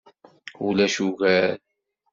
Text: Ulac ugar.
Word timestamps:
Ulac 0.67 0.95
ugar. 1.07 1.49